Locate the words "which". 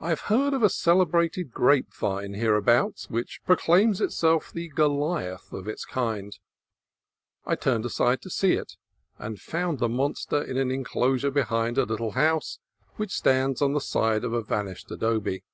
3.10-3.42, 12.96-13.12